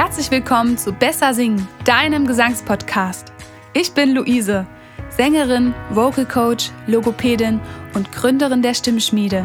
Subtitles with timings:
[0.00, 3.32] Herzlich willkommen zu Besser Singen, deinem Gesangspodcast.
[3.72, 4.64] Ich bin Luise,
[5.08, 7.58] Sängerin, Vocal Coach, Logopädin
[7.94, 9.44] und Gründerin der Stimmschmiede.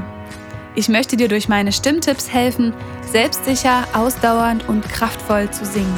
[0.75, 2.71] Ich möchte dir durch meine Stimmtipps helfen,
[3.11, 5.97] selbstsicher, ausdauernd und kraftvoll zu singen.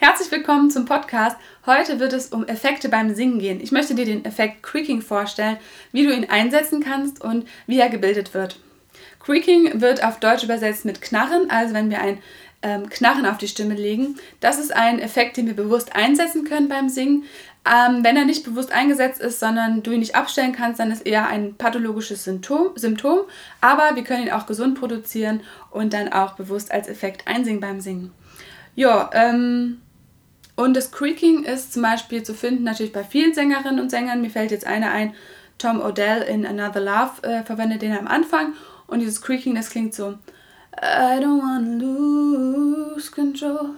[0.00, 1.36] Herzlich willkommen zum Podcast.
[1.66, 3.60] Heute wird es um Effekte beim Singen gehen.
[3.60, 5.56] Ich möchte dir den Effekt Creaking vorstellen,
[5.90, 8.60] wie du ihn einsetzen kannst und wie er gebildet wird.
[9.18, 12.18] Creaking wird auf Deutsch übersetzt mit Knarren, also wenn wir ein
[12.62, 14.14] ähm, Knarren auf die Stimme legen.
[14.38, 17.24] Das ist ein Effekt, den wir bewusst einsetzen können beim Singen.
[17.66, 21.08] Ähm, wenn er nicht bewusst eingesetzt ist, sondern du ihn nicht abstellen kannst, dann ist
[21.08, 23.22] eher ein pathologisches Symptom, Symptom.
[23.60, 25.40] Aber wir können ihn auch gesund produzieren
[25.72, 28.12] und dann auch bewusst als Effekt einsingen beim Singen.
[28.76, 29.80] Ja, ähm,
[30.58, 34.20] und das Creaking ist zum Beispiel zu finden natürlich bei vielen Sängerinnen und Sängern.
[34.20, 35.14] Mir fällt jetzt eine ein,
[35.56, 38.54] Tom Odell in Another Love äh, verwendet den am Anfang.
[38.88, 40.18] Und dieses Creaking, das klingt so.
[40.76, 43.76] I don't wanna lose control.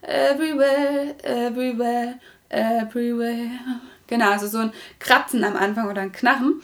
[0.00, 2.14] Everywhere, everywhere,
[2.48, 3.50] everywhere.
[4.06, 6.62] Genau, also so ein Kratzen am Anfang oder ein Knarren.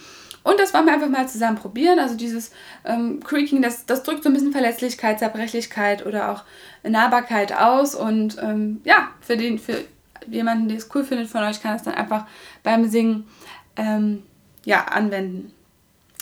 [0.49, 1.99] Und das wollen wir einfach mal zusammen probieren.
[1.99, 2.53] Also dieses
[2.87, 6.45] ähm, Creaking, das, das drückt so ein bisschen Verletzlichkeit, Zerbrechlichkeit oder auch
[6.83, 7.95] Nahbarkeit aus.
[7.95, 9.85] Und ähm, ja, für, den, für
[10.27, 12.25] jemanden, der es cool findet von euch, kann es dann einfach
[12.63, 13.27] beim Singen
[13.77, 14.23] ähm,
[14.65, 15.53] ja, anwenden.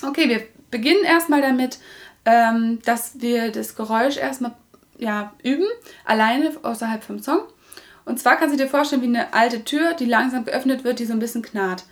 [0.05, 1.79] Okay, wir beginnen erstmal damit,
[2.25, 4.57] ähm, dass wir das Geräusch erstmal
[4.99, 5.69] ja, üben,
[6.05, 7.43] alleine außerhalb vom Song.
[8.05, 11.05] Und zwar kannst du dir vorstellen, wie eine alte Tür, die langsam geöffnet wird, die
[11.05, 11.85] so ein bisschen knarrt.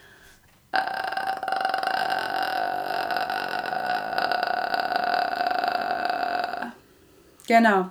[7.47, 7.91] Genau.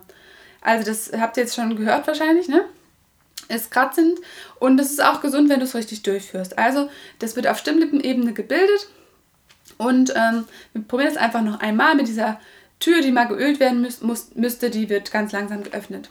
[0.62, 2.66] Also das habt ihr jetzt schon gehört wahrscheinlich, ne?
[3.50, 4.20] Ist kratzend
[4.59, 6.58] und es ist auch gesund, wenn du es richtig durchführst.
[6.58, 8.88] Also das wird auf Stimmlippenebene gebildet
[9.78, 12.40] und ähm, wir probieren es einfach noch einmal mit dieser
[12.80, 16.09] Tür, die mal geölt werden müß, muss, müsste, die wird ganz langsam geöffnet.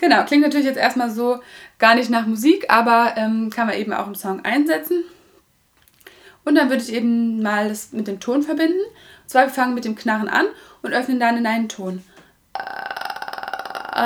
[0.00, 1.40] Genau, klingt natürlich jetzt erstmal so
[1.78, 5.04] gar nicht nach Musik, aber ähm, kann man eben auch im Song einsetzen.
[6.42, 8.80] Und dann würde ich eben mal das mit dem Ton verbinden.
[8.80, 10.46] Und zwar, wir fangen mit dem Knarren an
[10.80, 12.02] und öffnen dann in einen Ton.
[13.94, 14.00] Äh,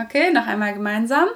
[0.00, 1.26] okay, noch einmal gemeinsam.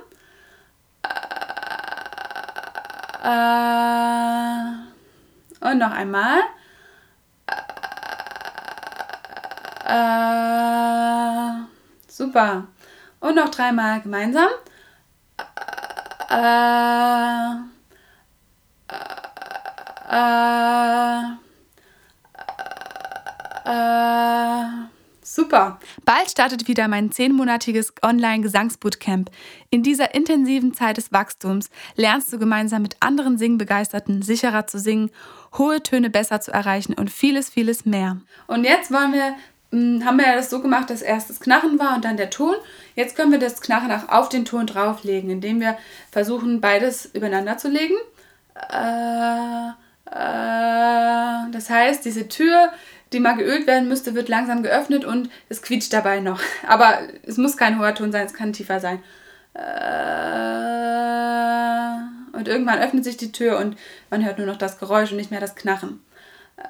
[3.24, 4.60] Äh,
[5.68, 6.42] und noch einmal.
[9.84, 10.36] Äh,
[12.16, 12.66] super.
[13.20, 14.48] Und noch dreimal gemeinsam.
[16.30, 17.56] Äh,
[20.10, 21.20] äh,
[23.64, 24.64] äh,
[25.22, 25.78] super.
[26.04, 29.30] Bald startet wieder mein zehnmonatiges Online-Gesangsbootcamp.
[29.70, 35.10] In dieser intensiven Zeit des Wachstums lernst du gemeinsam mit anderen Singbegeisterten sicherer zu singen,
[35.58, 38.18] hohe Töne besser zu erreichen und vieles, vieles mehr.
[38.46, 39.34] Und jetzt wollen wir
[40.04, 42.54] haben wir ja das so gemacht, dass erst das Knarren war und dann der Ton.
[42.94, 45.76] Jetzt können wir das Knarren auch auf den Ton drauflegen, indem wir
[46.10, 47.96] versuchen, beides übereinander zu legen.
[48.54, 49.70] Äh,
[50.10, 52.70] äh, das heißt, diese Tür,
[53.12, 56.40] die mal geölt werden müsste, wird langsam geöffnet und es quietscht dabei noch.
[56.66, 59.02] Aber es muss kein hoher Ton sein, es kann tiefer sein.
[59.54, 59.58] Äh,
[62.36, 63.76] und irgendwann öffnet sich die Tür und
[64.10, 66.00] man hört nur noch das Geräusch und nicht mehr das Knarren.
[66.56, 66.62] Äh,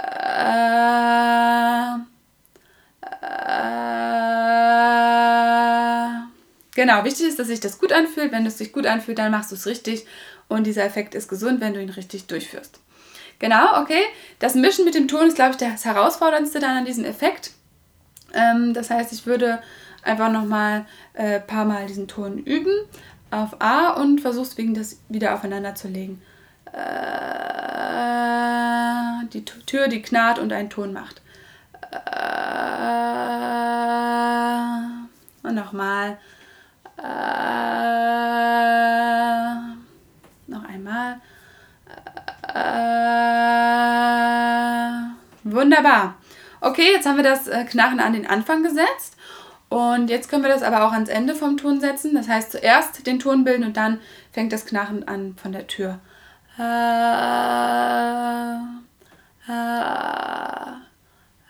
[6.77, 8.31] genau, wichtig ist, dass sich das gut anfühlt.
[8.31, 10.07] Wenn es sich gut anfühlt, dann machst du es richtig
[10.49, 12.79] und dieser Effekt ist gesund, wenn du ihn richtig durchführst.
[13.39, 14.03] Genau, okay.
[14.39, 17.51] Das Mischen mit dem Ton ist, glaube ich, das Herausforderndste dann an diesem Effekt.
[18.33, 19.61] Ähm, das heißt, ich würde
[20.03, 22.73] einfach nochmal ein äh, paar Mal diesen Ton üben
[23.31, 26.23] auf A und versuchst wegen das wieder aufeinander zu legen.
[26.73, 26.77] Äh,
[29.33, 31.21] die Tür, die knarrt und einen Ton macht.
[31.91, 31.97] Äh,
[35.43, 36.19] und nochmal.
[36.99, 37.03] Äh,
[40.47, 41.21] noch einmal.
[42.55, 42.59] Äh,
[45.45, 46.15] wunderbar.
[46.61, 49.17] Okay, jetzt haben wir das äh, Knarren an den Anfang gesetzt.
[49.69, 52.15] Und jetzt können wir das aber auch ans Ende vom Ton setzen.
[52.15, 54.01] Das heißt, zuerst den Ton bilden und dann
[54.33, 55.99] fängt das Knarren an von der Tür.
[56.59, 56.63] Äh,
[59.49, 59.57] äh,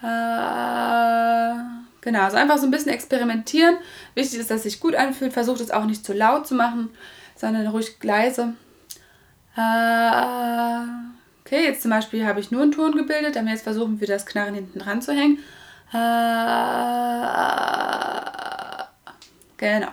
[0.02, 3.76] äh, genau, also einfach so ein bisschen experimentieren.
[4.14, 5.34] Wichtig ist, dass es sich gut anfühlt.
[5.34, 6.88] Versucht es auch nicht zu laut zu machen,
[7.34, 8.54] sondern ruhig leise.
[9.56, 9.60] Äh,
[11.44, 14.24] okay, jetzt zum Beispiel habe ich nur einen Ton gebildet, aber jetzt versuchen wir das
[14.24, 15.38] Knarren hinten dran zu hängen.
[15.92, 15.96] Äh,
[19.58, 19.88] Genau.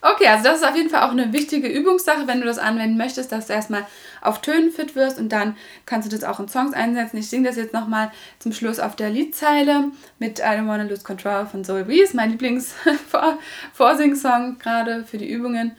[0.00, 2.98] Okay, also das ist auf jeden Fall auch eine wichtige Übungssache, wenn du das anwenden
[2.98, 3.86] möchtest, dass du erstmal
[4.24, 5.56] auf Tönen fit wirst und dann
[5.86, 7.18] kannst du das auch in Songs einsetzen.
[7.18, 11.04] Ich singe das jetzt nochmal zum Schluss auf der Liedzeile mit I Don't Wanna Lose
[11.04, 15.76] Control von Zoe Wees, mein Lieblings-Vorsing-Song gerade für die Übungen.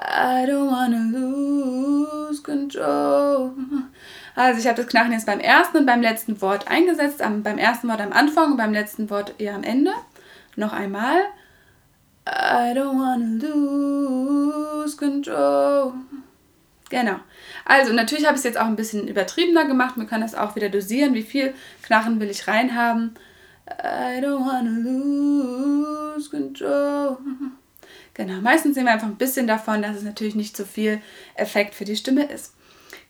[0.00, 3.52] I don't wanna lose control.
[4.36, 7.20] Also ich habe das Knachen jetzt beim ersten und beim letzten Wort eingesetzt.
[7.20, 9.90] Am, beim ersten Wort am Anfang und beim letzten Wort eher am Ende.
[10.54, 11.16] Noch einmal.
[12.28, 15.94] I don't wanna lose control.
[16.90, 17.16] Genau.
[17.64, 19.96] Also natürlich habe ich es jetzt auch ein bisschen übertriebener gemacht.
[19.96, 23.14] Man kann das auch wieder dosieren, wie viel Knarren will ich reinhaben.
[23.68, 27.18] I don't wanna lose control.
[28.14, 31.00] Genau, meistens sehen wir einfach ein bisschen davon, dass es natürlich nicht so viel
[31.36, 32.52] Effekt für die Stimme ist.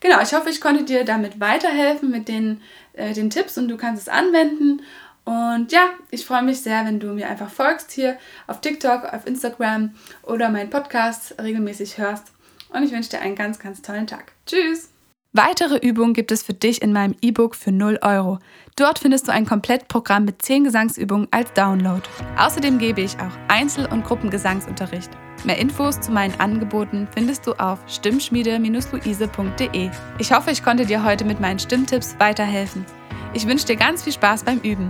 [0.01, 2.61] Genau, ich hoffe, ich konnte dir damit weiterhelfen mit den,
[2.93, 4.83] äh, den Tipps und du kannst es anwenden.
[5.25, 9.25] Und ja, ich freue mich sehr, wenn du mir einfach folgst hier auf TikTok, auf
[9.25, 12.27] Instagram oder meinen Podcast regelmäßig hörst.
[12.69, 14.31] Und ich wünsche dir einen ganz, ganz tollen Tag.
[14.45, 14.89] Tschüss!
[15.31, 18.39] Weitere Übungen gibt es für dich in meinem E-Book für 0 Euro.
[18.75, 22.01] Dort findest du ein Komplettprogramm mit 10 Gesangsübungen als Download.
[22.35, 25.11] Außerdem gebe ich auch Einzel- und Gruppengesangsunterricht.
[25.45, 29.91] Mehr Infos zu meinen Angeboten findest du auf stimmschmiede-luise.de.
[30.17, 32.83] Ich hoffe, ich konnte dir heute mit meinen Stimmtipps weiterhelfen.
[33.33, 34.89] Ich wünsche dir ganz viel Spaß beim Üben.